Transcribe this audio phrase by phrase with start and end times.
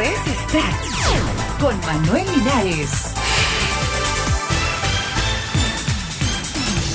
[0.00, 0.72] es estar
[1.58, 2.90] con Manuel Linares.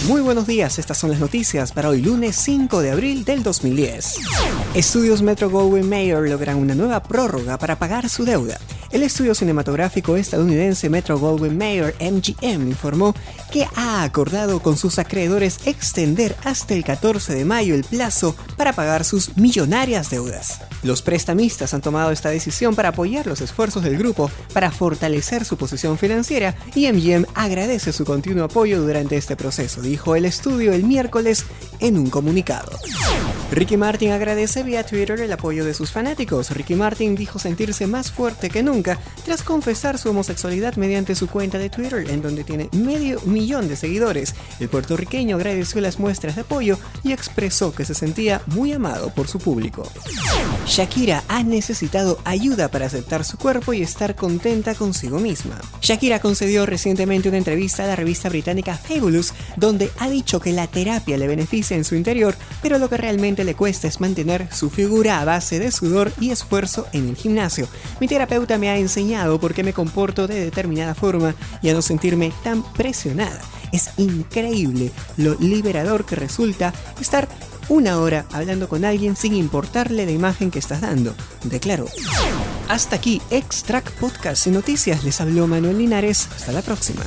[0.07, 4.19] Muy buenos días, estas son las noticias para hoy lunes 5 de abril del 2010.
[4.75, 8.59] Estudios Metro Goldwyn Mayer logran una nueva prórroga para pagar su deuda.
[8.91, 13.15] El estudio cinematográfico estadounidense Metro Goldwyn Mayer MGM informó
[13.49, 18.73] que ha acordado con sus acreedores extender hasta el 14 de mayo el plazo para
[18.73, 20.59] pagar sus millonarias deudas.
[20.83, 25.55] Los prestamistas han tomado esta decisión para apoyar los esfuerzos del grupo para fortalecer su
[25.55, 30.83] posición financiera y MGM agradece su continuo apoyo durante este proceso, dijo el estudio el
[30.83, 31.45] miércoles
[31.79, 32.71] en un comunicado.
[33.51, 36.51] Ricky Martin agradece vía Twitter el apoyo de sus fanáticos.
[36.51, 41.57] Ricky Martin dijo sentirse más fuerte que nunca tras confesar su homosexualidad mediante su cuenta
[41.57, 44.35] de Twitter, en donde tiene medio millón de seguidores.
[44.61, 49.27] El puertorriqueño agradeció las muestras de apoyo y expresó que se sentía muy amado por
[49.27, 49.83] su público.
[50.65, 55.59] Shakira ha necesitado ayuda para aceptar su cuerpo y estar contenta consigo misma.
[55.81, 60.67] Shakira concedió recientemente una entrevista a la revista británica Fabulous, donde ha dicho que la
[60.67, 64.69] terapia le beneficia en su interior, pero lo que realmente le cuesta es mantener su
[64.69, 67.67] figura a base de sudor y esfuerzo en el gimnasio.
[67.99, 71.81] Mi terapeuta me ha enseñado por qué me comporto de determinada forma y a no
[71.81, 73.41] sentirme tan presionada.
[73.71, 77.27] Es increíble lo liberador que resulta estar
[77.69, 81.85] una hora hablando con alguien sin importarle la imagen que estás dando, declaró.
[82.67, 85.03] Hasta aquí, Extract Podcast y Noticias.
[85.03, 86.29] Les habló Manuel Linares.
[86.35, 87.03] Hasta la próxima.